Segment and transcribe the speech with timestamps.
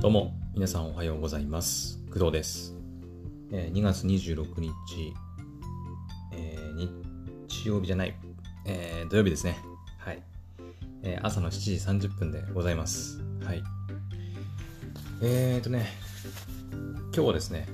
[0.00, 1.98] どうも、皆さんおはようございます。
[2.12, 2.72] 工藤です。
[3.50, 4.70] えー2月26日、
[6.32, 6.88] えー
[7.48, 8.14] 日曜日じゃない、
[8.64, 9.58] えー土曜日ですね。
[9.98, 10.22] はい、
[11.02, 13.20] え朝の7時30分でございます。
[13.42, 13.64] はい。
[15.20, 15.88] えーとね、
[17.12, 17.66] 今日はですね、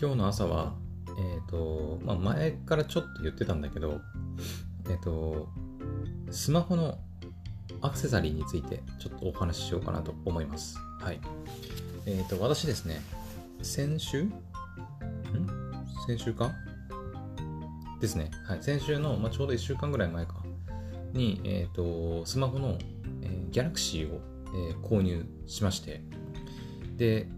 [0.00, 0.74] 今日の朝は、
[1.08, 4.00] えーと、まあ前からちょっと言ってたんだけど、
[4.88, 5.48] えーと、
[6.30, 7.00] スマホの
[7.82, 10.76] アクセサリーについてちょっとお話ししようかなと思います。
[11.00, 11.20] はい。
[12.06, 13.00] えっ、と、私ですね、
[13.62, 14.24] 先週？
[14.24, 14.32] ん？
[16.06, 16.52] 先週か？
[18.00, 18.30] ですね。
[18.46, 18.62] はい。
[18.62, 20.42] 先週の、まあ、ちょうど1週間ぐらい前か
[21.12, 22.78] に、えっ、と、スマホの、
[23.22, 24.20] えー、Galaxy を、
[24.54, 26.02] えー購入しまして、
[26.96, 27.28] で、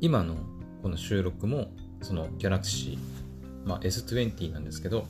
[0.00, 0.36] 今の
[0.82, 1.72] この収録も、
[2.02, 2.98] その Galaxy、
[3.64, 5.06] まあ、S20 なんですけど、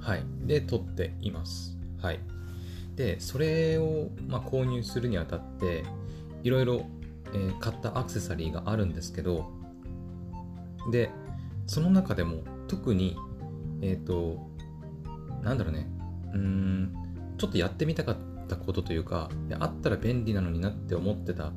[0.00, 0.24] はい。
[0.44, 1.78] で、撮っています。
[2.00, 2.20] はい。
[2.96, 5.84] で、それを、まあ、購入するにあたって、
[6.42, 6.86] いろいろ、
[7.60, 9.50] 買ったアクセサリーがあるんですけど、
[10.90, 11.10] で、
[11.66, 13.16] その中でも特に、
[13.80, 14.38] えっ、と、
[15.42, 15.86] なんだろうね、
[16.34, 16.92] うん、
[17.38, 18.16] ちょっとやってみたかっ
[18.48, 21.52] たことというか、であったら便利なのになって思ってた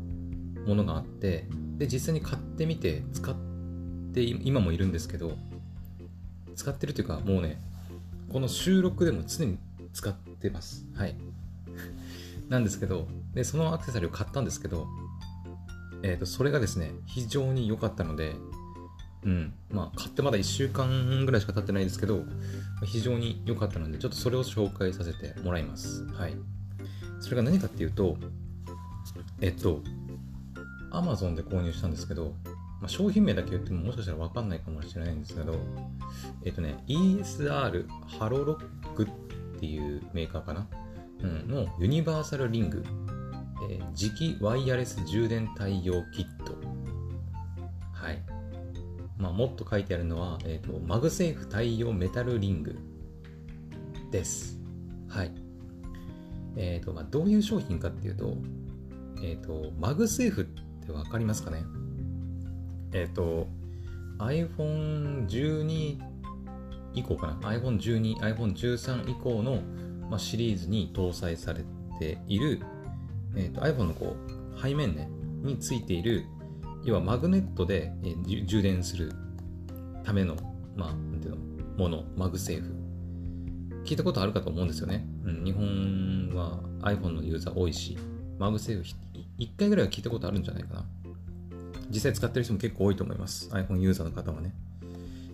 [0.65, 3.35] ものがあって、で、実際に買ってみて使っ
[4.13, 5.33] て今もいるんですけど、
[6.55, 7.61] 使ってるというか、もうね、
[8.31, 9.57] この収録でも常に
[9.95, 10.85] 使ってます。
[10.93, 11.15] はい。
[12.49, 14.87] なんですけど、で、そのアクセサリーを買ったんですけど、
[16.03, 18.35] えっ、と、それがですね、非常に良かったので、
[19.23, 22.23] うん、まあ、買ってまだ1週間ぐらいしか経ってないですけど、
[22.83, 26.05] 非常に良かったので、ちょっとそれを紹介させてもらいます。
[26.13, 26.35] はい。
[27.21, 28.17] それが何かっていうと、
[29.41, 29.81] えっと、
[30.91, 32.35] Amazon で購入したんですけど、
[32.81, 35.55] まあ、商品名だけ言ってももしかしたら分かんないかもしれないんですけど、
[36.43, 37.87] えっとね、ESR
[38.19, 39.09] HaloLock っ
[39.59, 40.67] ていうメーカーかな、
[41.21, 42.83] うん、のユニバーサルリング、
[43.69, 46.57] えー磁気ワイヤレス充電対応キット。
[47.93, 48.21] はい。
[49.17, 52.77] まあ、もっと書いてあるのは、えっ、と、 MagSafe 対応メタルリング
[54.11, 54.59] です。
[55.07, 55.31] はい。
[56.57, 58.35] えっ、と、まあ、どういう商品かっていうと、
[59.23, 60.45] えっ、と、 MagSafe っ
[60.85, 61.63] てわかりますかね？
[62.91, 63.47] えっ、と、
[64.19, 65.97] iPhone12
[66.95, 69.61] 以降かな ?iPhone12、iPhone13 以降の、
[70.09, 71.63] まあ、シリーズに搭載され
[71.99, 72.61] ている、
[73.35, 74.15] えー、と iPhone のこ
[74.55, 75.09] う背面、ね、
[75.43, 76.25] についている
[76.83, 79.11] 要はマグネットで、えー充電する
[80.03, 80.35] ための,、
[80.75, 81.37] まあ、なんていうの？
[81.77, 82.73] もの MagSafe。
[83.83, 87.95] 聞いたことあるかと思うんですよね、うん、日本は iPhone のユーザー多いし
[88.39, 90.85] MagSafe1回ぐらいは聞いたことあるんじゃないかな。
[91.89, 93.49] 実際使ってる人も結構多いと思います。
[93.49, 94.53] iPhone ユーザーの方はね。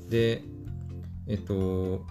[0.10, 0.44] で
[1.32, 2.06] えっと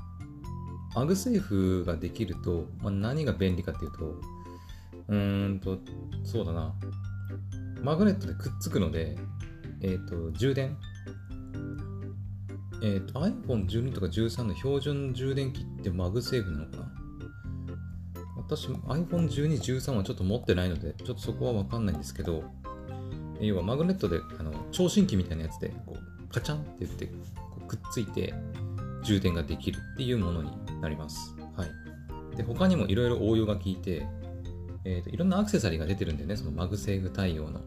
[0.94, 4.20] MagSafeができると、まあ、何が便利かっていうと
[5.10, 5.78] うーんと、
[6.25, 6.72] そうだな。
[7.82, 9.16] マグネットでくっつくので、
[9.82, 10.76] えっ、と、充電。
[12.82, 16.92] えっ、と、iPhone12 とか13の標準充電器って MagSafe なのかな？
[18.37, 22.44] 私、iPhone12、13はちょっと持ってないので、ちょっとそこはわかんないんですけど、
[23.41, 27.06] 要はマグネットで、あの、聴診器みたいなやつで、こう、カチャンって言って、
[27.66, 28.32] くっついて、
[29.03, 30.50] 充電ができるっていうものに
[30.81, 31.34] なります。
[31.56, 32.37] はい。
[32.37, 34.06] で、他にもいろいろ応用が効いて、
[34.84, 37.61] えーといろんなアクセサリーが出てるんでね、その MagSafe 対応の。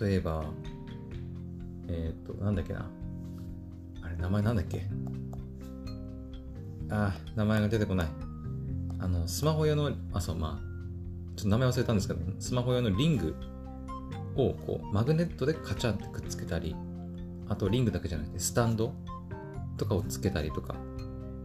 [0.00, 0.44] 例えば、
[1.88, 2.88] えっ、と、なんだっけな。
[4.02, 4.86] あれ、名前なんだっけ
[6.90, 8.08] あー、名前が出てこない。
[8.98, 10.70] あの、スマホ用の、あ、そう、まあ、
[11.36, 13.34] ちょっと名前忘れたんですけど、スマホ用のリング
[14.36, 16.76] をこうマグネットでカチャンってくっつけたり、
[17.48, 18.92] あとリングだけじゃなくて、スタンド
[19.80, 20.74] とかをつけたりとか、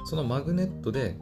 [0.03, 1.17] そのマグネットで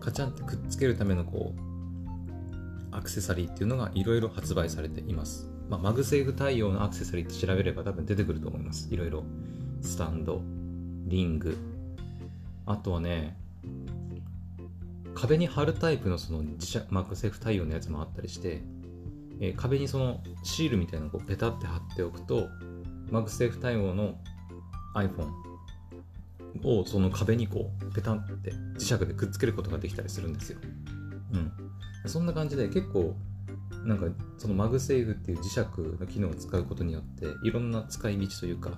[0.00, 5.50] カチャンってくっつけるためのこう、アクセサリーっていうのがいろいろ発売されています。
[5.68, 8.88] まあ、マグセーフ対応のアクセサリーって調べれば多分出てくると思います。
[8.92, 9.24] いろいろ。
[9.82, 10.40] スタンド、
[11.04, 11.58] リング、
[12.64, 13.36] あとはね、
[15.14, 18.62] 壁に貼るタイプのその磁石マグセーフ対応のやつもあったりして、
[19.40, 22.48] えー壁にそのシールみたいなのをペタって貼っておくと、
[23.10, 24.14] マグセーフ対応の
[24.94, 25.53] iPhone
[26.62, 30.58] をその壁にこうペタンって磁石でくっつけることができたりするんですよ。
[31.32, 31.52] うん。
[32.08, 33.16] そんな感じで結構
[33.84, 34.06] なんか
[34.38, 35.58] そのマグセーフっていう磁石
[35.98, 38.70] の機能を使うことによっていろんな使い道というか、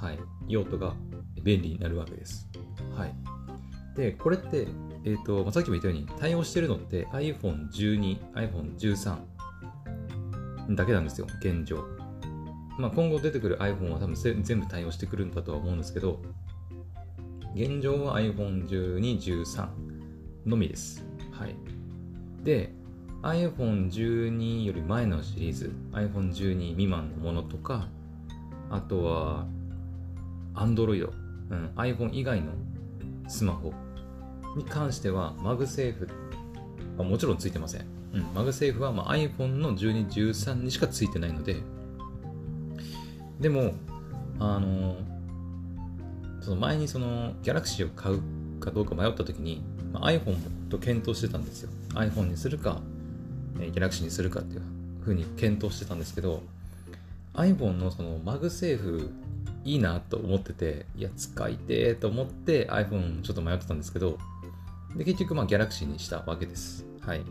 [0.00, 0.18] はい、
[0.48, 0.94] 用途が
[1.42, 2.48] 便利になるわけです。
[2.96, 3.14] はい。
[3.96, 4.68] で、これって、
[5.04, 9.16] えっ、と、まあ、さっきも言ったように対応してるのって iPhone12、iPhone13
[10.74, 11.84] だけなんですよ、現状。
[12.78, 16.22] まあ、今後出てくる iPhone は多分全部対応してくるんだとは思うんですけど、
[17.54, 19.68] 現状は iPhone12、13
[20.46, 21.04] のみです。
[21.32, 21.56] はい。
[22.44, 22.72] で、
[23.22, 27.88] iPhone12 より前のシリーズ iPhone12 未満のものとか
[28.70, 29.46] あとは
[30.54, 31.10] Android、
[31.50, 32.52] うん、iPhone 以外の
[33.28, 33.74] スマホ
[34.56, 36.08] に関してはマグセーフ
[36.96, 41.56] はもちろんついてません、うん、マグセーフはま iPhone の12、13にしかついてないので
[43.38, 43.74] でも
[44.38, 44.96] あの
[46.40, 48.20] その前にその Galaxy を買う
[48.60, 50.36] かどうか迷った時に、まあ、iPhone
[50.68, 51.70] と検討してたんですよ。
[51.94, 52.80] iPhone にするか、
[53.58, 54.62] えー、Galaxy にするかっていう
[55.02, 56.42] ふうに検討してたんですけど
[57.34, 59.10] iPhone のそのマグセーフ
[59.64, 64.18] いいなと思ってていや使いてーと思って iPhone ちょっと迷ってたんですけど
[64.96, 66.84] で結局まあ Galaxy にしたわけです。
[67.00, 67.22] はい。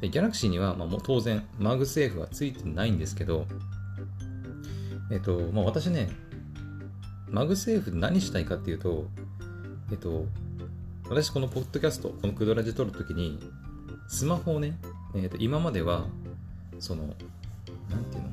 [0.00, 3.46] で Galaxy にはまあもう当然マグセーフはついてないんですけど
[5.10, 6.08] えっとまあ私ね
[7.30, 9.06] マグセーフ何したいかっていうと
[9.90, 10.26] えっと
[11.08, 13.38] 私このポッドキャストこのクドラジ撮るときに
[14.08, 14.78] スマホをね、
[15.14, 16.06] えっと今までは
[16.78, 17.02] その
[17.90, 18.30] なんていうの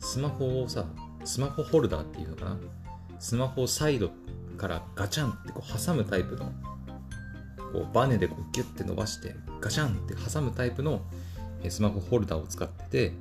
[0.00, 0.84] スマホをさ
[1.24, 2.56] スマホホルダーっていうのかな
[3.18, 4.10] スマホをサイド
[4.56, 6.52] からガチャンってこう挟むタイプの
[7.72, 11.02] こうバネでこうギュッて伸ばしてガチャンって挟むタイプの
[11.68, 13.12] スマホホルダーを使ってて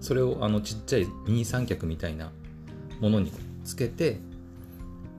[0.00, 2.30] それをあのちっちゃいミニ三脚みたいな
[3.00, 3.32] ものに
[3.66, 4.18] つけて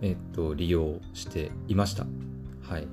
[0.02, 2.06] えっと利用していました
[2.64, 2.88] はい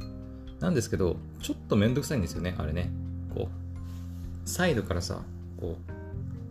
[0.61, 2.91] なんですけどちょっとめんどくさいんですよねあれね
[3.35, 5.23] こうサイドからさ
[5.59, 5.77] こ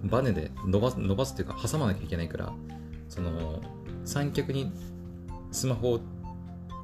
[0.04, 2.54] うバネで伸ばす伸ばすっていうか挟まなきゃいけないから
[3.10, 3.62] その
[4.06, 4.72] 三脚に
[5.52, 6.00] スマホ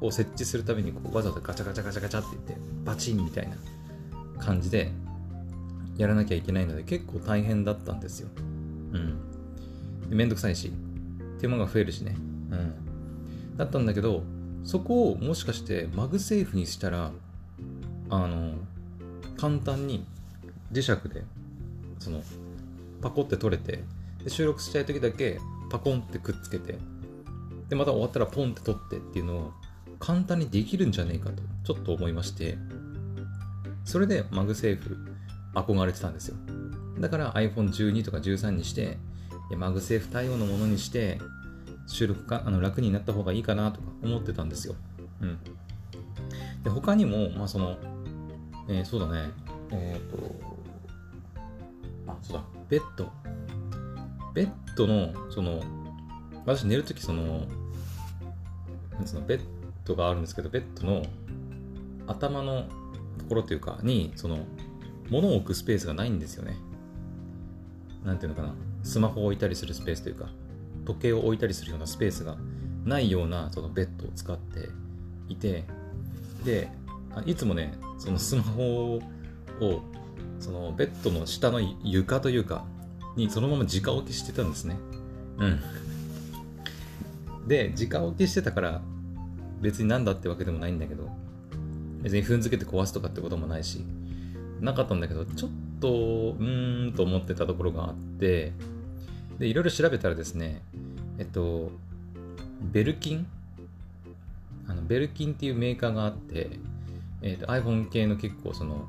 [0.01, 3.57] を設置するためにこうわざわざガチャガチャガチャガチャって言ってバチンみたいな
[4.39, 4.91] 感じで
[5.97, 8.29] やらなきゃいけないので結構大変だったんですよ。
[8.93, 9.19] うん。
[10.09, 10.71] めんどくさいし、
[11.39, 12.15] 手間が増えるしね。
[12.51, 13.57] うん。
[13.57, 14.23] だったんだけど、
[14.63, 17.11] そこをもしかしてマグセーフにしたら、
[18.09, 18.53] あの、
[19.37, 20.05] 簡単に
[20.71, 21.23] 磁石で、
[21.99, 22.21] その、
[23.01, 23.83] パコって取れて
[24.23, 25.39] で収録したい時だけ
[25.69, 26.77] パコンってくっつけて
[27.69, 29.53] でまた終わったらポンって取ってっていうのを
[29.99, 32.57] 簡単にできるんじゃねえかとちょっと思いまして
[33.85, 34.97] それでマグセーフ
[35.53, 36.35] 憧れてたんですよ
[36.99, 38.97] だから iPhone12 とか13にして
[39.55, 41.19] マグセーフ対応のものにして
[41.87, 44.75] 収録かあの楽になった方がいいかなとか思ってたんですよ。
[45.21, 45.37] うん。
[46.63, 47.77] で、他にも、まあその、
[48.67, 49.29] えー、そうだね、
[49.71, 50.35] えっ、ー、と、
[52.07, 53.09] あ、そうだ、ベッド。
[54.33, 55.61] ベッドの、その、
[56.45, 57.45] 私寝るとき、その、
[58.93, 59.41] なんつうの、ベッ
[59.85, 61.03] ドがあるんですけど、ベッドの
[62.07, 62.63] 頭の
[63.17, 64.45] ところというか、に、その、
[65.09, 66.55] 物を置くスペースがないんですよね。
[68.05, 68.53] なんていうのかな、
[68.83, 70.29] スマホを置いたりするスペースというか、
[70.85, 72.37] 時計を置いたりするようなスペースが
[72.85, 74.69] ないようなそのベッドを使って
[75.27, 75.63] いて、
[76.43, 76.69] で、
[77.25, 79.81] いつもね、そのスマホを
[80.39, 82.65] そのベッドの下の床というか
[83.15, 84.77] にそのまま直置きしてたんですね。
[85.37, 85.59] うん。
[87.47, 88.81] で直置きしてたから
[89.61, 91.09] 別になんだってわけでもないんだけど
[92.01, 93.83] 別に踏んづけて壊すとかってこともないし
[94.61, 95.49] なかったんだけどちょっ
[95.79, 98.51] とうーんと思ってたところがあって
[99.37, 100.61] でいろいろ調べたらですね
[101.17, 101.71] えっと
[102.61, 103.27] ベルキン
[104.67, 106.51] あのベルキンっていうメーカーがあって、
[107.23, 108.87] えっと iPhone 系の結構その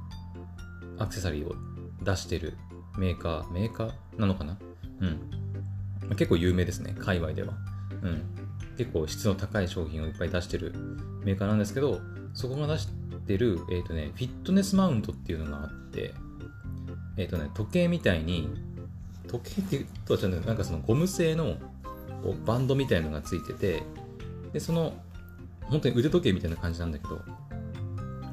[0.99, 1.55] アクセサリーを
[2.03, 2.55] 出してる
[2.99, 4.59] メーカー、メーカーなのかな？
[5.01, 6.17] うん。
[6.17, 7.55] 結構有名ですね、界隈では。
[8.03, 8.23] うん。
[8.77, 10.75] 結構質の高い商品をいっぱい出してる
[11.25, 12.01] メーカーなんですけど、
[12.35, 12.89] そこが出し
[13.27, 16.13] てる、えっ、ー、とね、フィットネスマウントっていうのがあって、
[17.21, 18.49] えっ、ー、とね、時計みたいに、
[19.29, 21.57] 時計って言うとはなんかそのゴム製の
[22.47, 23.83] バンドみたいのがついてて、
[24.53, 24.95] で、その、
[25.65, 27.21] 本当に腕時計みたいな感じなんだけど、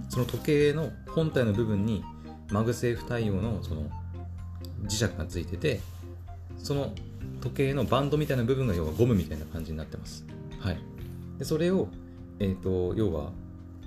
[0.07, 2.03] その時計の本体の部分に
[2.49, 3.83] マグセーフ対応のその
[4.85, 5.81] 磁石がついてて
[6.57, 6.93] その
[7.41, 10.25] 時計のバンドみたいな部分が要はゴムみたいな感じになってます。
[10.59, 10.79] はい。
[11.37, 11.89] で、それを、
[12.39, 13.31] えっ、ー、と、要は、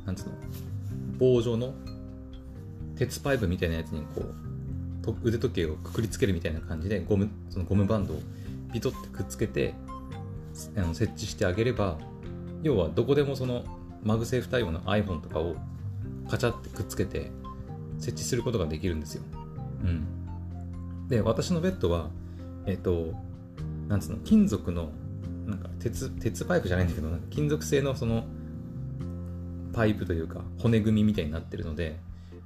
[0.05, 0.35] なんつうの、
[1.19, 1.75] 棒状の
[2.97, 4.50] 鉄パイプみたいなやつにこう、
[5.23, 8.21] 腕時計をくくりつけるみたいな感じで、ゴム、そのゴムバンドを
[8.73, 9.75] ピトってくっつけて、
[10.77, 11.99] あの設置してあげれば、
[12.63, 13.65] 要はどこでもその
[14.05, 15.57] マグセーフ対応の iPhone とかを
[16.29, 17.31] カチャってくっつけて
[17.99, 19.23] 設置することができるんですよ。
[19.83, 21.09] うん。
[21.09, 22.11] で、私のベッドは、
[22.67, 23.15] えっ、と、
[23.89, 24.91] なんつうの、金属の、
[25.47, 28.25] なんか鉄、鉄パイプじゃないんだけど、金属製のその、
[29.73, 31.99] パイプというか、骨組みみたいになってるので、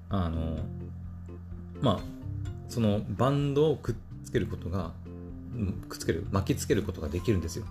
[0.09, 0.59] あの、
[1.81, 2.14] まあ、
[2.69, 3.95] そのバンドをくっ
[4.25, 4.93] つけることが、
[5.89, 7.65] くっつける、巻きつけることができるんですよ。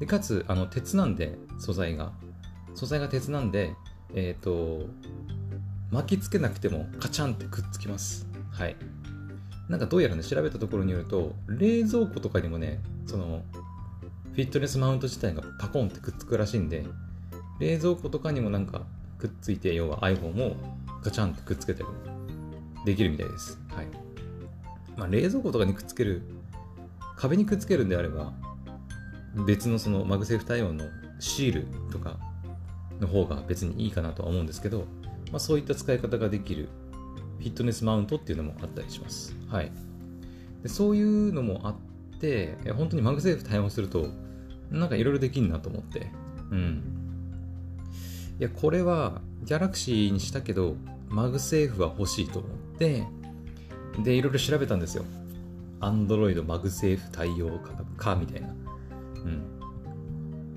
[0.00, 2.12] でかつ、あの、鉄なんで、素材が。
[2.74, 3.74] 素材が鉄なんで、
[4.14, 4.88] えっ、ー、と、
[5.92, 8.76] 巻きつけなくてもカチャンってくっつきますはい
[9.68, 13.42] なんかどうやらね調べたところによると冷蔵庫とかにもねその
[14.32, 16.86] フィットネスマウント自体がパコンってくっつくらしいんで
[17.60, 18.82] 冷蔵庫とかにもなんか
[19.18, 20.56] くっついて要は iPhone を
[21.04, 21.86] ガチャンってくっつけたり
[22.86, 23.58] できるみたいです
[24.96, 26.22] まあ冷蔵庫とかにくっつける
[27.16, 28.32] 壁にくっつけるんであれば
[29.46, 30.84] 別のそのマグセーフ対応の
[31.18, 32.18] シールとか
[33.00, 34.86] の方が別にいいかなとは思うんですけど、
[35.30, 36.68] まあ、そういった使い方ができる
[37.38, 39.34] フィットネスマウントっていうのもあったりします。
[39.48, 39.72] はい。
[40.62, 44.06] でそういうのもあって、本当にマグセーフ対応すると、
[44.70, 46.06] なんかいろいろできんなと思って。
[46.52, 46.82] うん。
[48.38, 50.76] いや、これは、ギャラクシーにしたけど、
[51.08, 53.04] マグセーフは欲しいと思って、
[53.98, 55.04] で、いろいろ調べたんですよ。
[55.80, 57.58] Android マグセーフ対応
[57.96, 58.48] かみたいな。
[58.48, 58.50] う
[59.28, 59.62] ん。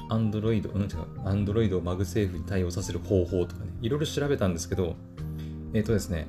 [0.08, 0.90] アンドロイド、うん、違う、
[1.26, 4.96] アンドロイドをマグセーフに対応させる方法とかね、いろいろ調べたんですけど、
[5.74, 6.28] えっ、ー、とですね、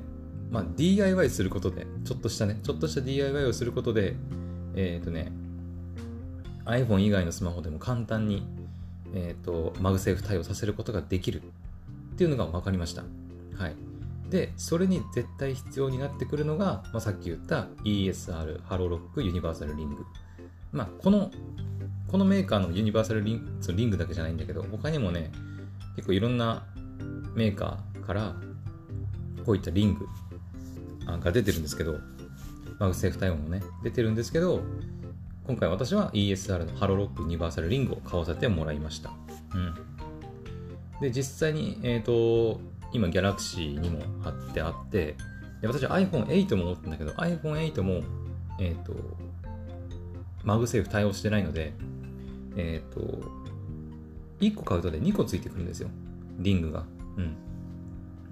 [0.51, 4.15] まあ、DIY することで、ちょっとしたね、ちょっとした DIY をすることで、
[4.75, 5.31] えっ、ー、とね、
[6.65, 8.47] iPhone 以外のスマホでも簡単に、
[9.15, 13.03] えっ、ー、と、マグセーフ対応させることができるっていうのが分かりました。
[13.57, 13.77] はい。
[14.31, 20.05] で、それに絶対必要になってくるのが、まあ、さっき言った ESR、 HaloLock、ユニバーサルリング。
[20.73, 21.31] まあ、この、
[22.09, 25.31] このメーカーのユニバーサルリン、そのリングだけじゃないんだけど、他にもね、
[25.95, 26.67] 結構いろんな
[27.35, 28.35] メーカーから、
[29.45, 30.09] こういったリング
[31.21, 31.99] が出てるんですけど、
[32.79, 34.61] MagSafe 対応もね、出てるんですけど、
[35.47, 39.13] 今回私は ESR の HaloLock ユニバーサルリングを買わせてもらいました。
[39.55, 39.75] うん。
[41.01, 42.61] で、実際に、えっ、ー、と、
[42.93, 45.17] 今、 Galaxy にも貼ってあって、
[45.61, 48.03] で私 iPhone8 も持ってんだけど、iPhone8 も、
[48.61, 48.95] えっ、ー、と、
[50.45, 51.73] MagSafe 対応してないので、
[52.57, 53.47] えっ、ー、と、
[54.41, 55.89] 1個買うとで2個ついてくるんですよ。
[56.39, 56.85] リングが。
[57.17, 57.21] う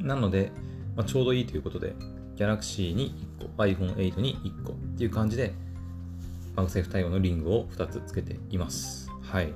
[0.02, 0.06] ん。
[0.06, 0.52] なので、
[0.96, 1.94] まあ、ちょうどいいということで、
[2.36, 5.54] Galaxy に1個、iPhone8 に1個っていう感じで、
[6.56, 9.10] MagSafe 対応のリングを2つつけています。
[9.22, 9.52] はい。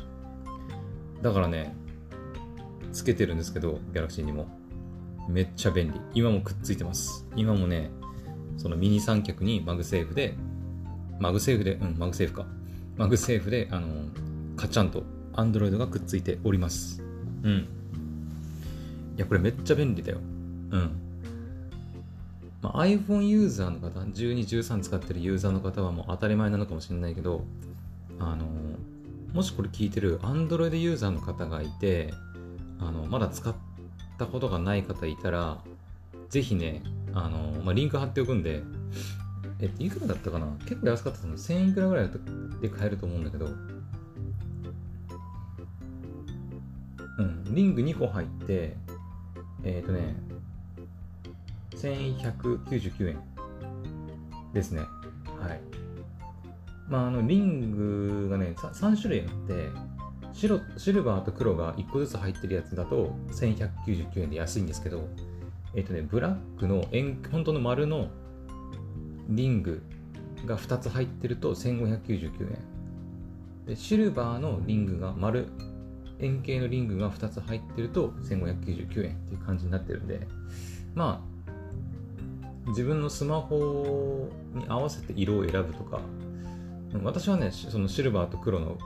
[1.23, 1.75] だからね、
[2.93, 4.58] つけてるんですけど、Galaxy にも。
[5.29, 6.01] めっちゃ便利。
[6.15, 7.27] 今もくっついてます。
[7.37, 7.91] 今もね、
[8.57, 10.35] そのミニ三脚に MagSafe で、
[11.21, 12.47] MagSafe で、うん、 MagSafe か。
[12.97, 13.89] MagSafe で、あの、
[14.57, 15.05] カチャンと
[15.35, 17.03] Android がくっついております。
[17.43, 17.53] うん。
[17.53, 17.67] い
[19.19, 20.19] や、これめっちゃ便利だよ。
[20.71, 20.91] うん。
[22.63, 27.45] まあ、iPhone ユーザーの方、12、13使ってるユーザーの方はもう当たり前なのかもしれないけど、
[28.19, 28.47] あの、
[29.35, 32.15] もしこれ聞いてる Android ユーザーの方がいて、
[32.81, 33.68] あの、まだ使って
[34.19, 35.59] たことがない方いたら、
[36.29, 36.83] ぜひね、
[37.15, 38.63] あの、まあ、リンク貼っておくんで、
[39.61, 40.47] えっと、いくらだったかな？
[40.67, 42.11] 結構安かったの1000いくらぐらい
[42.61, 43.47] で買えると思うんだけど、
[47.19, 48.77] うん、リング2個入って、
[49.65, 50.17] えっ、ー、とね、
[51.71, 53.21] 1199円
[54.53, 54.81] ですね。
[55.41, 55.61] はい。
[56.89, 59.69] まあ、あの、リングがね、3種類あって、
[60.39, 65.09] 白、シルバーと黒が1個ずつ入ってるやつだと1199円で安いんですけど、
[65.75, 68.09] えっ、とね、ブラックの円、本当の丸の
[69.29, 69.83] リング
[70.47, 72.59] が2つ入ってると1599円。
[73.67, 75.49] で、シルバーのリングが丸、
[76.21, 80.27] 円形のリングが2つ入ってると1599円っていう感じになってるんで、
[80.95, 81.23] ま
[82.67, 86.01] あ、自分のスマホに合わせて色を選ぶとか、
[87.03, 88.79] 私はね、そのシルバーと黒の、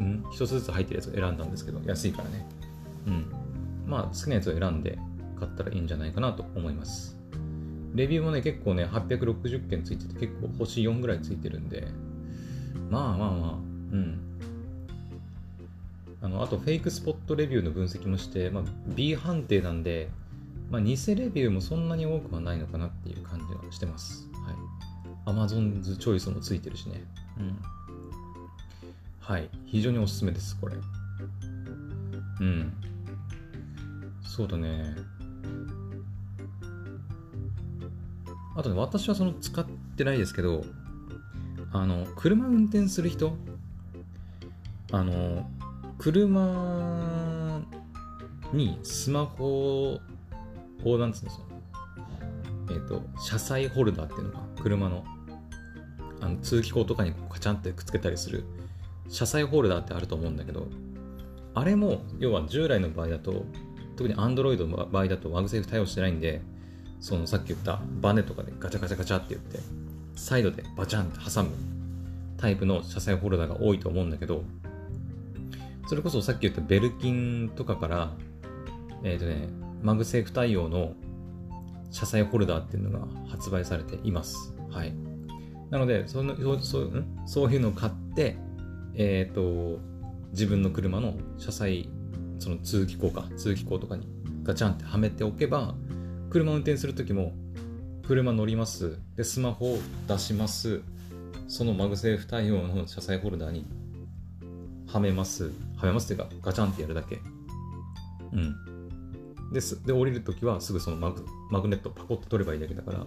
[0.00, 2.46] うん、一つずつ入ってるやつを選んだんですけど、安いからね。
[3.06, 3.26] うん。
[3.86, 4.98] まあ、好きなやつを選んで
[5.38, 7.18] 買ったらいいんじゃないかなと思います。
[7.94, 11.88] レビューもね、結構ね、860件ついてて、結構星4ぐらいついてるんで、
[12.88, 13.52] まあまあまあ、
[13.92, 14.20] うん。
[16.22, 18.64] あの、あと、フェイクスポットレビューの分析もして、まあ、
[18.94, 20.08] B 判定なんで、
[20.70, 24.28] まあ、偽レビューもそんなに多くはないのかなっていう感じはしてます。
[24.44, 24.54] はい。
[25.26, 27.02] Amazon ズチョイスもついてるしね。
[27.38, 27.58] うん。
[29.30, 29.48] はい。
[29.64, 30.74] 非常におすすめです、これ。
[32.40, 32.72] うん。
[34.24, 34.96] そうだね。
[38.56, 39.64] あとね、私はその使っ
[39.96, 40.64] てないですけど、
[41.70, 43.36] あの、車運転する人、
[44.90, 45.48] あの、
[45.96, 47.60] 車
[48.52, 50.00] にスマホ
[50.82, 51.46] こうなんつうんですよ。
[52.70, 55.04] えっ、ー、と、車載ホルダーっていうのが、車の、
[56.20, 58.44] あの通気口とかにカチャンってくっつけたりする、
[59.10, 60.68] 車載ホルダーってあると思うんだけど、
[61.54, 63.44] あれも、要は従来の場合だと、
[63.96, 66.40] 特に Android の場合だと MagSafe 対応してないんで、
[67.00, 69.58] そのさっき言ったバネとかでガチャガチャガチャって言って、
[70.14, 71.50] サイドでバチャンって挟む
[72.36, 74.44] タイプの車載ホルダーが多いと思うんだけど、
[75.88, 78.12] それこそさっき言った Belkin とかから、
[79.02, 79.48] えっ、ー、とね、
[79.82, 80.94] MagSafe 対応の
[81.90, 84.54] 車載ホルダーっていうのが発売されています。
[84.70, 84.94] はい。
[85.70, 88.36] なので、そのそうそういうのを買って、
[88.94, 89.80] えっ、ー、と、
[90.32, 91.88] 自分の車の車載、
[92.38, 94.08] その通気口か、通気口とかに
[94.42, 95.74] ガチャンってはめておけば、
[96.30, 97.32] 車運転するときも、
[98.06, 98.98] 車乗ります。
[99.16, 99.78] で、スマホを
[100.08, 100.82] 出します。
[101.48, 103.66] その MagSafe 対応の車載ホルダーに
[104.86, 105.52] はめます。
[105.76, 107.20] はめますっていうか、ガチャンってやるだけ。
[108.32, 109.52] うん。
[109.52, 109.84] です。
[109.84, 113.06] で、降りるときはすぐそのマグマグネットパコッと取ればいいだけだから、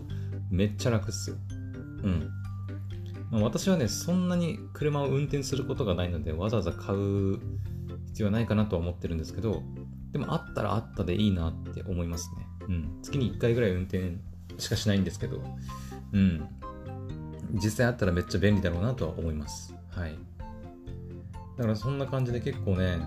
[0.49, 1.37] めっちゃ楽っすよ。
[2.03, 2.29] うん。
[3.41, 7.39] 私はね、そんなに車を運転することがないので、わざわざ買う
[8.07, 9.63] 必要はないかなとは思ってるんですけど、
[10.11, 12.45] でもあったらあったでいいなって思いますね。
[12.67, 12.99] うん。
[13.01, 14.17] 月に1回ぐらい運転
[14.59, 15.41] しかしないんですけど、
[16.11, 16.47] うん。
[17.53, 19.73] 実際あったらめっちゃ便利だろうなとは思います。
[19.89, 20.15] はい。
[21.57, 22.99] だからそんな感じで結構ね、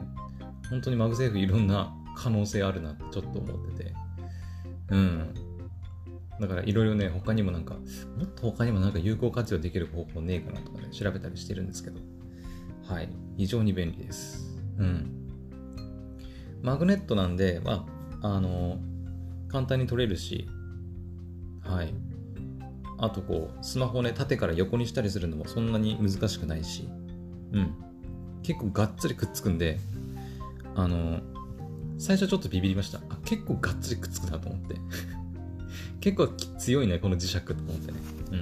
[0.71, 3.95] 本当に MagSafe いろんな可能性あるなってちょっと思ってて。
[4.91, 5.35] うん。
[6.41, 7.81] だからいろいろね、他にもなんか、も
[8.25, 12.01] っと他にもなんか有効活用できる方法ねえかなとかね、調べたりしてるんですけど。
[12.85, 13.09] はい。
[13.37, 14.57] 非常に便利です。
[14.79, 15.11] うん。
[16.63, 17.87] マグネットなんで、ま
[18.23, 18.79] あ、あの、
[19.49, 20.49] 簡単に取れるし、
[21.63, 21.95] はい。
[22.99, 26.89] あとこう、スマホね、縦から横にしたりするのもそんなに難しくないし、
[27.53, 27.75] うん。
[28.43, 29.79] 結構がっつりくっつくんで、
[30.75, 31.21] あの、
[31.99, 32.99] 最初ちょっとビビりました。
[33.09, 34.77] あ、結構がっつりくっつくなと思って。
[36.07, 37.99] 結構強いね、この磁石と思ってね。
[38.31, 38.37] う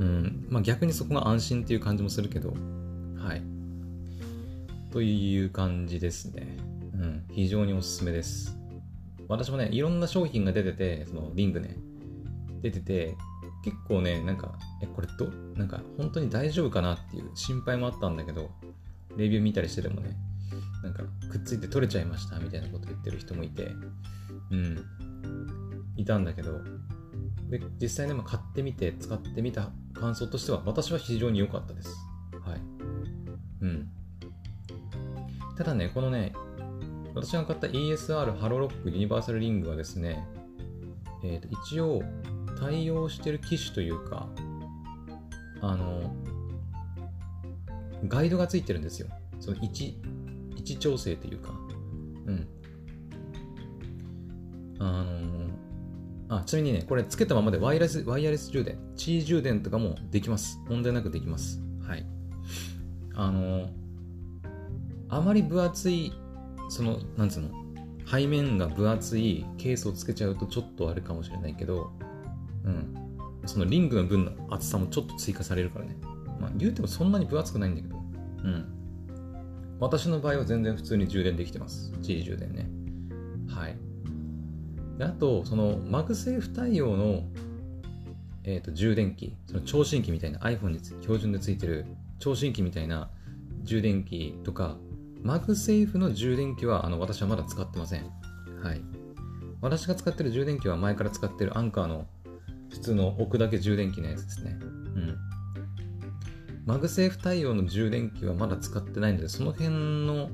[0.00, 0.02] ん。
[0.02, 0.46] うん。
[0.50, 2.54] まあ逆にそこが安心っていう感じもするけど、
[3.16, 3.42] はい。
[4.90, 6.56] という感じですね。
[6.94, 7.24] うん。
[7.30, 8.58] 非常におすすめです。
[9.28, 11.76] 私もね、いろんな商品が出てて、そのリングね、
[12.62, 13.16] 出てて、
[13.62, 18.50] 結構ね、なんか、え、これど、なんか本当に大丈夫かなっていう心配もあったんだけど、
[19.16, 20.16] レビュー見たりしててもね、
[20.82, 23.70] なんかくっついて取れちゃいましたみたいなこと言ってる人もいて、
[24.50, 24.84] うん、
[26.00, 26.60] いたんだけど、
[27.50, 31.94] で、実際ね、ま、買ってみて、使ってみた感想としては、私は非常に良かったです。
[32.44, 32.60] はい。
[33.62, 33.88] うん。
[35.56, 36.32] ただね、このね、
[37.14, 40.26] 私が買った ESR ハロロックユニバーサルリングはですね、
[41.24, 42.02] えー、と一応
[42.58, 44.28] 対応してる機種というか、
[45.60, 46.14] あの、
[48.06, 49.08] ガイドがついてるんですよ。
[49.40, 49.98] その位置、
[50.56, 51.50] 位置調整というか、
[52.26, 52.48] うん。
[54.78, 55.19] あの
[56.30, 60.60] あ、ちなみにね、これつけたままでワイヤレス、ワイヤレス充電、地位充電とかもできます。
[60.68, 61.60] 問題なくできます。
[61.82, 62.06] はい。
[63.14, 63.68] あの
[65.08, 66.12] あまり分厚い、
[66.68, 67.50] その、なんつうの、
[68.06, 71.90] 背面が分厚いケースをつけちゃうとちょっとあるかもしれないけど、
[72.64, 72.94] うん。
[73.44, 75.96] そのリングの分の厚さもちょっと追加されるからね。
[76.38, 78.64] まあ、言うてもそんなに分厚くないんだけど、うん。
[79.80, 81.92] 私の場合は全然普通に充電できてます。
[82.02, 82.70] 地位充電ね。
[85.00, 87.22] であと、その MagSafe 対応の、
[88.44, 91.86] えーと、充電器、その聴診器みたいな iPhone に標準でついてる
[92.18, 93.08] 聴診器みたいな
[93.62, 94.76] 充電器とか、
[95.22, 98.10] MagSafe の充電器はあの私はまだ使ってません。
[98.62, 98.82] はい。
[99.62, 102.06] 私が使ってる充電器は前から使ってる Anker の
[102.68, 104.58] 普通の置くだけ充電器のやつですね。
[104.60, 105.16] うん。
[106.66, 109.70] MagSafe 対応の充電器はまだ使ってないので、その辺
[110.06, 110.28] の、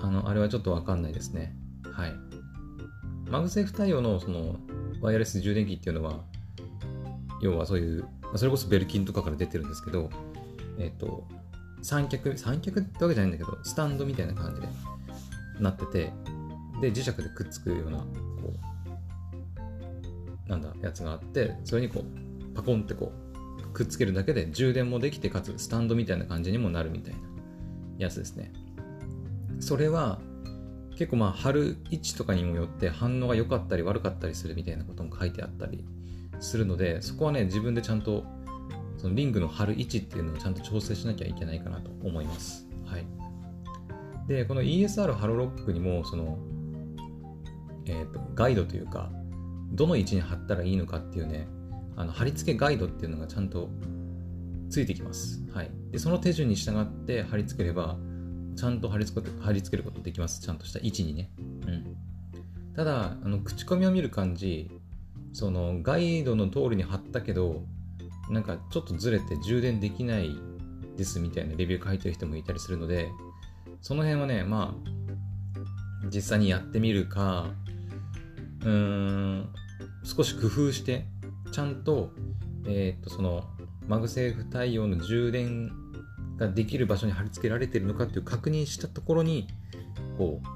[0.00, 1.56] あの、あれはちょっとわかんないですね。
[1.90, 2.14] はい。
[3.34, 4.54] MagSafe 対応のその
[5.00, 6.20] ワイヤレス充電器っていうのは、
[7.42, 10.08] 要はそういう、それこそ Belkin とかから出てるんですけど、
[10.78, 11.26] えっ、と、
[11.82, 14.68] 三脚、三脚ってわけじゃないんだけど、スタンドみたいな感じで
[15.58, 16.12] なってて、
[16.80, 18.06] で、磁石でくっつくような、こ
[20.46, 23.10] う、なんだ、やつがあって、それにこう、パコンってこ
[23.64, 27.18] う、くっつけるだけで充電もできて、かつスタンドみたいな感じにもなるみたいな
[27.98, 28.52] やつですね。
[29.58, 30.20] それは、
[30.96, 35.84] 結構まあ貼る位置とかにもよって反応が良かったり悪かったりするみたいなことも書いてあったり
[36.40, 38.24] するのでそこはね自分でちゃんと
[39.04, 42.66] そのリングの貼る位置っていうのをちゃんと調整しなきゃいけないかなと思います。
[42.86, 43.06] はい。
[44.26, 46.38] で、この ESR ハロロックにも、その、
[47.84, 49.10] えっ、ー、と、ガイドというか、
[49.72, 51.46] どの位置に貼ったらいいのかっていうね、
[51.96, 53.68] あの貼り付けガイドっていうのがちゃんと
[54.70, 55.44] ついてきます。
[55.52, 55.70] はい。
[55.90, 57.98] で、その手順に従って貼り付ければ、
[58.56, 60.40] ちゃんと貼り付け貼り付けることできます。
[60.40, 61.30] ちゃんとした位置にね。
[61.38, 61.96] うん。
[62.74, 64.70] ただ、あの口コミを見る感じ、
[65.32, 67.64] そのガイドの通りに貼ったけど、
[68.30, 70.34] なんかちょっとずれて充電できない
[70.96, 73.10] ですみたいなレビュー書いてる人もいたりするので、
[73.80, 77.48] その辺はね、まあ、実際にやってみるか、
[78.62, 79.48] うーん、
[80.04, 81.06] 少し工夫して、
[81.52, 82.10] ちゃんと、
[82.66, 83.44] えー、っと、その、
[83.86, 85.70] MagSafe 対応の充電
[86.36, 89.46] ができる場所に貼り付けられてるのかっていう確認したところに、
[90.18, 90.46] こう、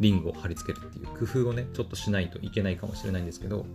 [0.00, 3.66] リングを貼り付けるっていう工夫をね、ちょっとしないといけないかもしれないんですけど、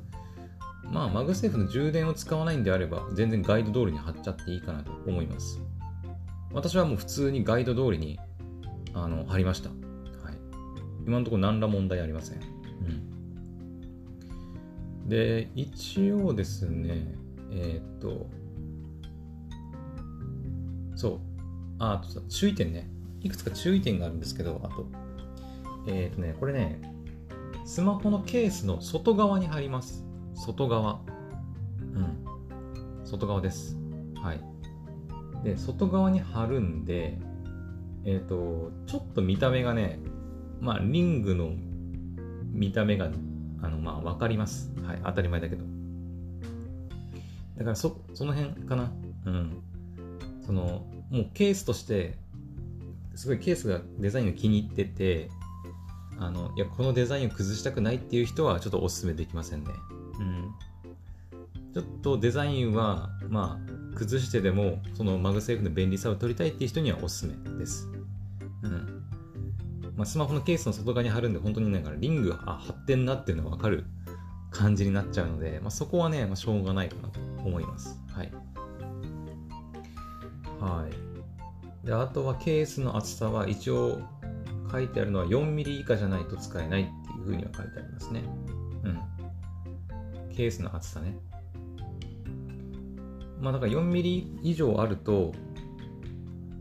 [0.91, 5.59] まあ、 MagSafe の充電を使わないんであれば、全然ガイド通りに貼っちゃっていいかなと思います。
[6.53, 8.19] 私はもう普通にガイド通りに
[8.93, 9.69] あの貼りました。
[9.69, 9.79] はい。
[11.05, 12.39] 今のところ何ら問題ありません。
[12.39, 12.41] う
[15.05, 15.09] ん。
[15.09, 17.15] で、一応ですね、
[17.51, 18.27] えー、っと、
[20.97, 21.19] そう。
[21.79, 22.89] あ、あと、注意点ね。
[23.21, 24.87] いくつか注意点があるんですけど、あと、
[25.87, 26.81] えー、とね、これね、
[27.65, 30.03] スマホのケースの外側に貼ります。
[30.33, 31.01] 外側。
[31.93, 32.25] うん。
[33.05, 33.77] 外側です。
[34.15, 34.41] はい。
[35.43, 37.19] で、外側に貼るんで、
[38.03, 39.99] えっ、ー、と、ちょっと見た目がね、
[40.59, 41.51] まあ、リングの
[42.51, 43.11] 見た目が、
[43.61, 44.73] あの、まあ、わかります。
[44.83, 45.01] はい。
[45.05, 45.63] 当たり前だけど。
[47.57, 48.91] だからそ、その辺かな。
[49.25, 49.61] うん。
[50.47, 52.17] その、もうケースとして、
[53.15, 55.29] すごいケースがデザインが気に入ってて、
[56.17, 59.71] あの、いや、このデザインを崩したくないっていう人はちょっとおすすめできませんね。
[60.19, 60.53] うん。
[61.73, 63.59] ちょっとデザインは、ま
[63.93, 67.89] あ、崩してでも、その MagSafe の便利さを取りたいっていう人にはおすすめです。
[68.63, 69.03] うん。
[69.97, 73.83] まあ、スマホのケースの外側に貼るんで、本当になんかリングあ貼ってんなっていうのがわかる
[74.49, 77.99] 感じになっちゃうので、まあ、そこはね、まあ、しょうがないかなと思います。
[80.59, 80.87] は
[81.83, 81.85] い。
[81.85, 83.99] で、あとはケースの厚さは一応
[84.71, 88.23] 書いてあるのは 4mm 以下じゃないと使えないっていうふうには書いてありますね。
[88.83, 90.35] うん。
[90.35, 91.17] ケースの厚さね。
[93.39, 95.31] まあだから4ミリ以上あると、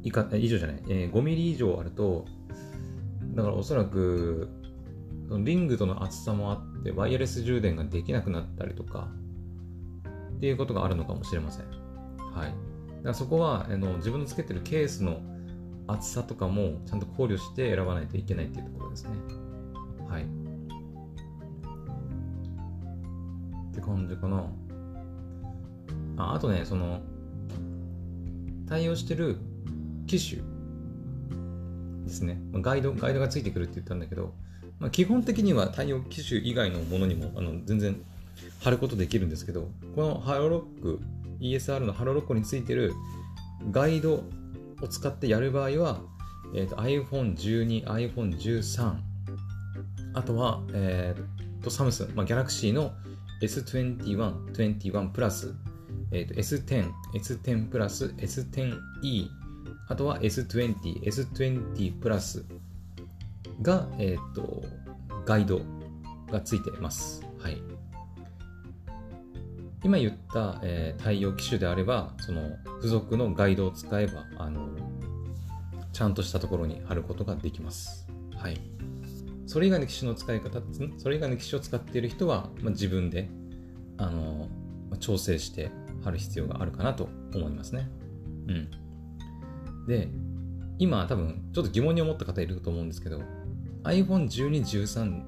[0.02, 2.26] 以下、以上じゃない、えー、5ミリ以上あると、
[3.34, 4.48] だからおそらく、
[5.28, 9.08] リングとの厚さもあって、ワイヤレス充電ができなくなったりとか、
[10.36, 11.66] っていうことがあるのかもしれません。
[12.32, 12.75] はい。
[13.06, 15.20] だからそこは、あの自分のつけてるケースの
[15.86, 19.10] 厚さとかもちゃんと考慮して選ばないといけないっていうところですね。
[20.08, 20.24] はい。
[20.24, 20.26] っ
[23.72, 24.44] て感じかな。
[26.16, 27.00] ああとね、その、
[28.68, 29.36] 対応してる
[30.08, 30.42] 機種
[32.06, 32.40] ですね。
[32.54, 34.34] ガイド、ガイドがついてくるって言ったんだけど、
[34.80, 38.00] まあ、基本的には対応機種以外のものにもあの全然
[38.64, 41.00] 貼ることできるんですけど、このハロロック、
[41.40, 42.94] ESR のハロロックについてる
[43.70, 46.00] ガイドを使ってやる場合は、
[46.54, 48.94] えーと、iPhone12、iPhone13、
[50.14, 52.92] あとは、えーと、サムスン、まあ、Galaxy の
[53.42, 55.54] S21、21プラス、
[56.10, 59.28] えー、と S10、S10 プラス、S10e、
[59.88, 62.44] あとは S20、S20 プラス
[63.62, 64.64] が、えっ、ー、と、
[65.24, 65.60] ガイド
[66.30, 67.22] がついています。
[67.38, 67.75] はい。
[69.86, 74.68] 今言った、えー、対応機種であれば、その付属のガイドを使えば、あの、
[75.92, 78.08] ちゃんとしたところに貼ることができます。
[78.34, 78.60] はい。
[79.46, 80.60] それ以外の機種の使い方、
[80.98, 83.30] それ以外の機種を使っている人は、まあ、自分で、
[83.96, 84.48] あの、
[84.98, 85.70] 調整して
[86.02, 87.88] 貼る必要があるかなと思いますね。
[88.48, 89.86] うん。
[89.86, 90.08] で、
[90.78, 93.22] 今多分ちょっと疑問に思った方いると思うんですけど、
[93.84, 95.22] iPhone12、13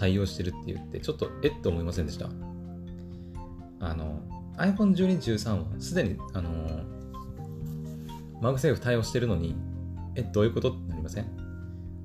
[0.00, 2.28] 対応してるって言って、ちょっとえっと思いませんでした？
[3.80, 4.20] あの、
[4.58, 6.50] iPhone12、13はすでに、あの
[8.40, 9.54] MagSafe 対応してるのに、
[10.14, 11.26] え、どういうことってなりません？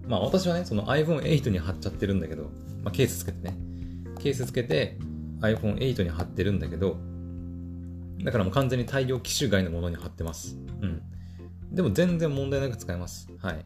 [0.08, 2.44] まあ私はね、その iPhone8 に貼っちゃってるんだけど、
[2.84, 3.58] まあケースつけてね、
[4.20, 4.98] ケースつけて
[5.42, 6.98] iPhone8 に貼ってるんだけど、
[8.24, 10.58] だからもう完全に対応機種外のものに貼ってます。
[10.82, 11.02] うん。
[11.72, 13.30] でも全然問題なく使えます。
[13.40, 13.66] はい。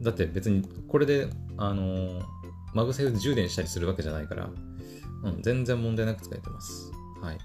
[0.00, 2.22] だって別にこれで、あのー、
[2.74, 4.50] MagSafe 充電したりするわけじゃないから、
[5.30, 6.90] うん、全然問題なく使えてます。
[7.20, 7.38] はい。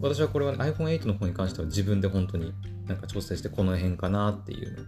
[0.00, 2.52] 私はこれは、ね、iPhone8 の方に関しては自分で本当に
[2.86, 4.86] なんか調整してこの辺かなっていう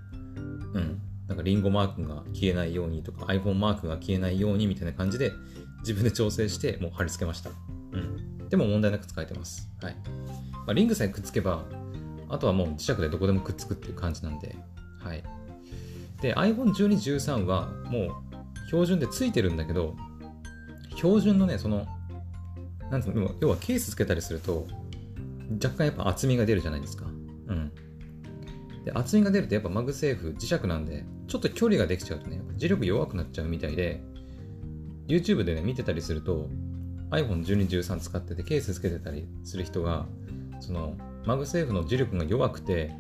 [0.75, 1.01] うん。
[1.27, 5.33] なんかリンゴマークが消えないようにとか iPhone マークが消えないようにみたいな感じで
[5.81, 7.51] 自分で調整してもう貼り付けました。
[7.93, 8.49] うん。
[8.49, 9.69] でも問題なく使えてます。
[9.83, 9.97] はい。
[10.55, 11.65] まあ、リングさえくっつけば、
[12.29, 14.57] あとはもう磁石でどこでもくっつくっていう感じなんで、
[15.01, 15.23] はい。
[16.21, 19.95] で、iPhone12、13はもう標準でついてるんだけど、
[20.99, 21.87] 標準のね、その、
[22.91, 24.67] なんつうの、要はケースつけたりすると、
[25.63, 27.07] 若干やっぱ厚みが出るじゃないですか。
[27.07, 27.09] う
[27.55, 27.73] ん。
[28.85, 34.03] で、厚みが出るとやっぱ MagSafe 磁石なんで、ちょっと距離ができちゃうとね、磁力弱くなっちゃうみたいで、
[35.07, 36.49] YouTube でね、見てたりすると、
[37.11, 40.07] iPhone12、13使っててケースつけてたりする人が、
[40.59, 42.93] その、 MagSafe の磁力が弱くて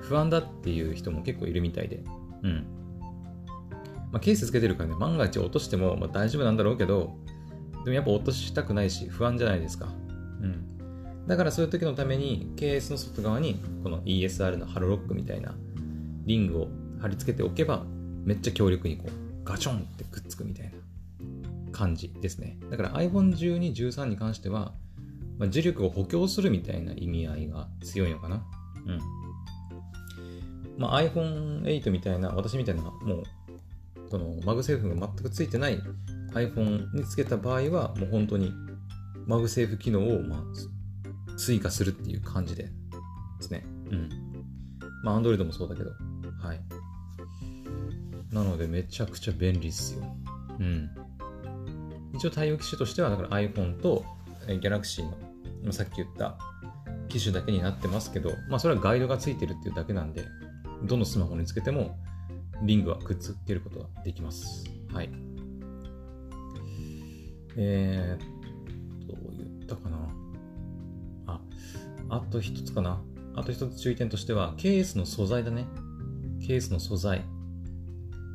[0.00, 2.04] 不安だっていう人も結構いるみたいで、
[2.42, 2.66] うん。
[4.12, 7.16] まあ、ケースつけてるからね、万が一落としても、まあ、大丈夫なんだろうけど、
[7.86, 9.86] でもやっぱ落としたくないし、不安じゃないですか。
[9.86, 11.26] うん。
[11.28, 15.54] だからそういう時のために、ケースの外側に、この ESR のハロロックみたいな
[16.24, 16.68] リングを
[17.00, 17.84] 貼り付けておけば、
[18.24, 20.72] めっちゃ強力にこうガチョンってくっつくみたいな
[21.70, 22.58] 感じですね。
[22.72, 24.72] だから iPhone12、13に関しては、
[25.38, 28.44] まあ、磁力を補強するみたいな意味合いが強いのかな。
[28.84, 29.00] うん。
[30.76, 33.22] まあ、iPhone8 みたいな、私みたいな、もう、
[34.10, 35.80] その MagSafe が全くついてない
[36.36, 38.52] iPhone につけた場合は、もう本当に
[39.26, 42.70] MagSafe 機能を、まあ、追加するっていう感じでで
[43.40, 43.64] すね。
[43.90, 44.08] うん。
[45.02, 45.90] まあ、Android もそうだけど、
[46.40, 46.60] はい。
[48.32, 50.04] なので、めちゃくちゃ便利っすよ。
[50.60, 50.90] うん。
[52.14, 54.04] 一応対応機種としては、だから iPhone と
[54.46, 55.04] Galaxy
[55.64, 56.38] の、さっき言った
[57.08, 60.24] 機種だけになってますけど、まあ、それはガイドがついてるっていうだけなんで、
[60.84, 61.98] どのスマホにつけても
[62.62, 64.64] リングはくっつけることができます。
[64.92, 65.10] はい。
[67.56, 69.96] えー、どう言ったかな。
[71.26, 71.40] あ、
[72.10, 73.02] あと一つかな。
[73.34, 75.66] あと一つ注意点としては、ケースの素材だね。
[76.46, 77.24] ケースの素材。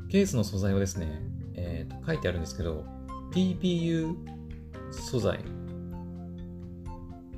[0.10, 1.22] ケースの素材はですね、
[1.56, 2.86] えー、と書いてあるんですけど、
[3.32, 4.16] PPU
[4.92, 5.40] 素材。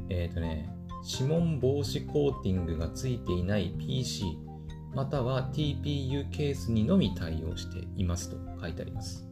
[0.10, 0.74] えっ、ー、とね、
[1.06, 4.38] 指紋防止コーティングがついていない PC
[4.96, 9.28] または TPU ケースにのみ対応していますと書いてあります。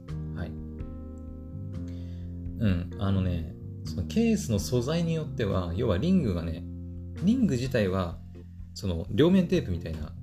[2.62, 6.64] うん、あのね、そのケースの素材によっては、要はリングがね、
[7.24, 8.20] リング自体は、
[8.76, 10.14] その両面テープみたいな、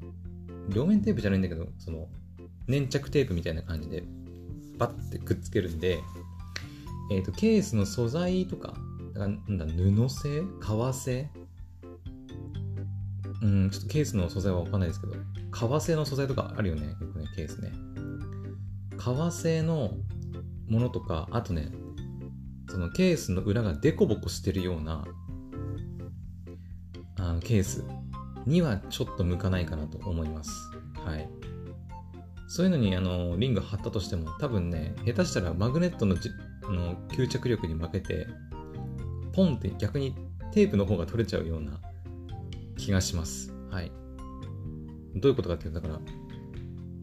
[0.69, 2.07] 両面テープじゃないんだけど、その
[2.69, 4.05] 粘着テープみたいな感じで、
[4.79, 5.99] バッてくっつけるんで、
[7.11, 8.75] えっ、ー、と、ケースの素材とか、
[9.15, 10.43] なんだ布製？
[10.61, 11.29] 革製？
[13.43, 15.15] うん、ちょっとケースの素材はわかんないですけど、
[15.51, 17.73] 革製の素材とかあるよね、よくね、ケースね。
[18.97, 19.95] 革製の
[20.69, 21.73] ものとか、あとね、
[22.69, 25.05] そのケースの裏がデコボコしてるような
[27.19, 27.85] あのケース
[28.47, 30.51] にはちょっと向かないかなと思います。
[31.05, 31.29] はい。
[32.49, 36.31] そういうのにあのリング貼ったとしても多分ね、下手したらマグネットのじ
[36.65, 38.27] あの吸着力に負けて、
[39.33, 40.15] ポンって逆に
[40.53, 41.79] テープの方が取れちゃうような
[42.77, 43.53] 気がします。
[43.71, 43.93] はい。
[45.15, 46.01] どういうことかっていうと、だから、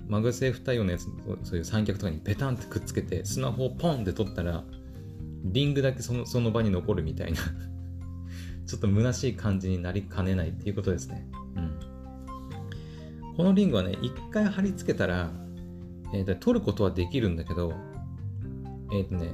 [0.08, 1.08] MagSafe 対応のやつ、
[1.43, 4.63] そういう三脚とかにペタンってくっつけて、スマホをポンって取ったら、
[5.46, 7.40] リングだけそのその場に残るみたいな
[8.66, 11.28] ちょっと虚しい感じになりかねないっていうことですね。
[11.56, 13.36] うん。
[13.38, 15.32] このリングはね、一回貼り付けたら、
[16.14, 17.74] えー、取ることはできるんだけど、
[18.92, 19.32] えっ、ー、とね、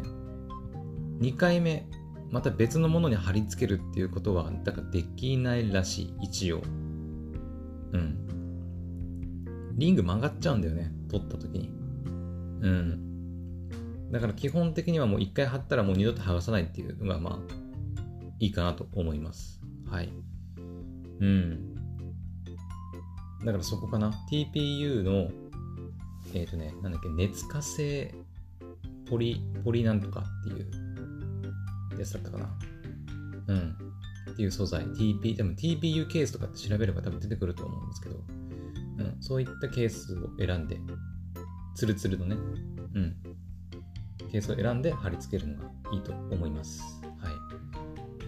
[1.21, 1.87] 2回目、
[2.29, 6.61] また別のものに貼り付けるっていうことは、だからできないらしい、一応。
[7.93, 8.17] うん。
[9.77, 11.71] リング曲がっちゃうんだよね、取った時に。
[12.61, 13.10] うん。
[14.11, 17.53] だから基本的にはもう一回貼ったらもう二度と剥がさないっていうのがまあ、
[18.39, 19.61] いいかなと思います。
[19.89, 20.09] はい。
[21.19, 21.75] うん。
[23.45, 24.11] だからそこかな。
[24.31, 25.29] TPU の、
[26.33, 28.13] えっ、ー、とね、なんだっけ、熱化性
[29.09, 32.49] ポリ、ポリなんとかっていうやつだったかな。
[33.47, 33.75] うん。
[34.31, 34.85] っていう素材。
[34.85, 38.15] TP、でも TPU ケースとかって調べれば多分出てくると思うんですけど、
[38.99, 39.17] うん。
[39.21, 40.79] そういったケースを選んで、
[41.75, 42.35] ツルツルのね、
[42.95, 43.15] うん。
[44.31, 46.81] ケースを選んで貼り付けるのがいいと思います。
[47.19, 47.29] は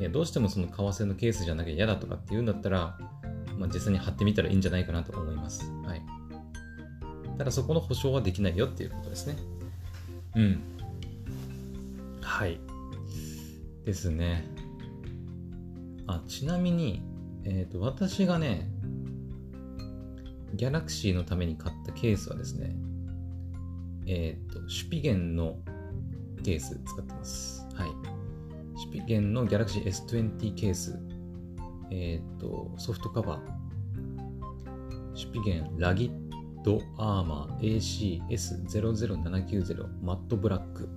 [0.01, 0.11] い。
[0.11, 2.97] どうしてもその為替のケースじゃなきゃ嫌だとかっていうんだったら、
[3.57, 5.71] まあ、実際に貼ってみたらいいんじゃないかなと思います。
[5.85, 6.01] はい。
[7.37, 9.37] ただそこの保証はできないよっていうことですね。
[10.35, 10.61] うん。
[12.21, 12.59] はい。
[13.85, 14.45] ですね。
[16.07, 17.01] あ、ちなみに、
[17.45, 18.67] えっ、ー、と、私がね、
[20.55, 22.75] ギャラクシーのために買ったケースはですね、
[24.05, 25.57] えっ、ー、と、シュピゲンの
[26.43, 27.65] ケース使ってます。
[27.75, 27.89] はい。
[28.79, 30.99] シュピゲンのギャラクシー S20 ケース。
[31.91, 33.63] えっ、ー、と、ソフトカバー。
[35.15, 40.89] シュピゲンラギッドアーマー ACS00790 マットブラック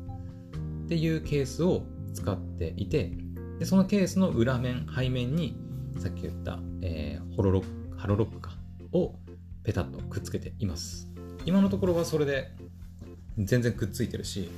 [0.85, 1.83] っていうケースを
[2.15, 3.13] 使っていて、
[3.59, 5.59] でそのケースの裏面、背面に、
[5.99, 8.51] さっき言った、えー、ホロロック、ハロロックか、
[8.93, 9.15] を
[9.65, 11.09] ペタッとくっつけています。
[11.45, 12.53] 今のところはそれで
[13.39, 14.49] 全然くっついてるし、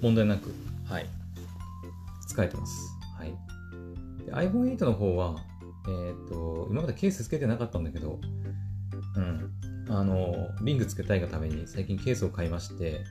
[0.00, 0.52] 問題なく、
[0.88, 1.06] はい、
[2.28, 2.72] 使えてます。
[3.16, 3.34] はい。
[4.48, 5.36] iPhone8 の方は、
[5.86, 8.20] えっ、ー、と、今までケースつけてなかったんだけど、
[9.16, 9.50] うん、
[9.88, 13.04] あの、リングつけたいがために最近ケースを買いまして、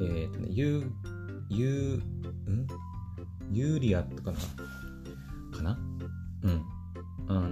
[0.00, 0.90] えっ、ー、とね、U、
[1.50, 2.02] U、
[2.48, 2.66] ん？
[3.50, 4.38] ユーリアットかな？
[5.56, 5.78] かな？
[6.42, 6.64] うん。
[7.28, 7.48] あの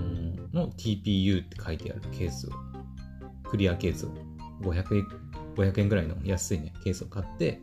[0.53, 2.51] の TPU って書いてあるケースを、
[3.49, 4.11] クリアケースを、
[4.63, 5.07] 500円、
[5.55, 7.61] 500円ぐらいの安いね、ケースを買って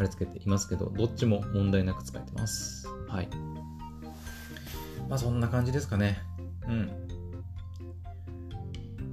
[0.00, 2.88] 貼り付けていますけど、どっちも問題なく使えてます。
[3.06, 3.28] はい。
[5.10, 6.22] まあそんな感じですかね。
[6.66, 6.90] うん。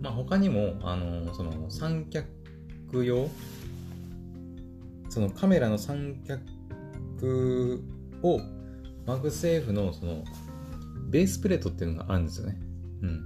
[0.01, 2.25] まあ他にも、あの、その三脚
[3.03, 3.29] 用？
[5.09, 7.83] そのカメラの三脚
[8.23, 8.39] を
[9.05, 10.23] MagSafe のその
[11.09, 12.57] ベースプレートっていうのがあるんですよね。
[13.01, 13.21] うん。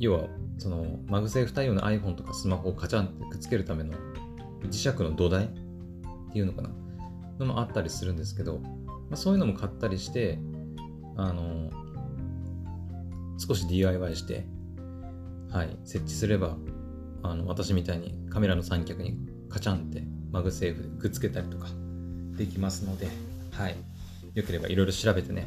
[0.00, 0.26] 要は、
[0.58, 3.92] その MagSafe 対応の iPhone とかスマホをカチャンってくっつけるための
[4.64, 5.48] 磁石の土台
[6.34, 6.70] っていうのかな
[7.38, 8.70] のもあったりするんですけど、ま
[9.12, 10.40] あ、そういうのも買ったりして、
[11.16, 11.70] あの、
[13.38, 14.44] 少し DIY して、
[15.52, 16.56] はい、設置すれば、
[17.22, 19.16] あの、私みたいにカメラの三脚に
[19.48, 21.68] カチャンって MagSafe でくっつけたりとか
[22.36, 23.06] できますので、
[23.52, 23.76] はい。
[24.34, 25.46] よければいろいろ調べてね、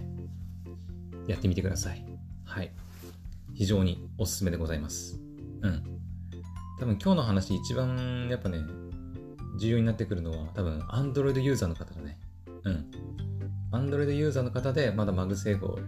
[1.28, 2.06] やってみてください。
[2.46, 2.72] はい。
[3.56, 5.20] 非常におすすめでございます。
[5.62, 5.84] うん。
[6.80, 8.60] 多分今日の話一番やっぱね、
[9.58, 12.18] 重要になってくるのは多分 Android ユーザーの方だね。
[12.64, 12.92] うん。
[13.72, 15.80] Android ユーザーの方でまだ MagSafe を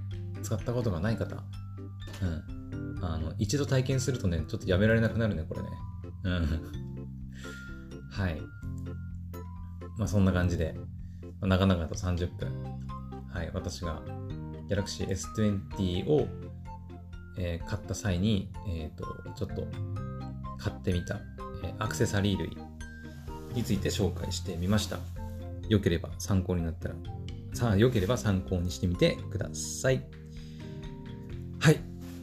[0.41, 1.36] 使ったことがない方。
[2.21, 2.99] うん。
[3.01, 5.67] あの、一度体験するとね、ちょっとやめられなくなるね、これね。
[6.23, 6.62] うん。
[8.12, 8.41] はい。
[9.97, 10.75] まあそんな感じで、
[11.41, 12.51] まあ、長々と30分、
[13.34, 14.01] はい、私が
[14.69, 16.27] Galaxy S20 を、
[17.38, 19.05] えー、買った際に、えーと、
[19.36, 19.67] ちょっと
[20.58, 21.19] 買ってみた、
[21.63, 22.58] えー、アクセサリー類
[23.53, 24.99] について紹介してみました。
[25.67, 26.95] よければ参考になったら、
[27.53, 30.03] さあ、よければ参考にしてみてください。
[31.59, 31.79] はい。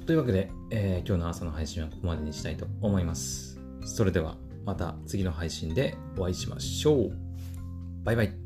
[0.06, 3.58] というわけで、えー、今日の朝の配信はここまでにしたいと思います。
[3.84, 7.12] それではまた次の配信でお会いしましょう。
[8.04, 8.45] バイバイ。